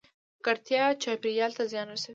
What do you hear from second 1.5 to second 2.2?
ته زیان رسوي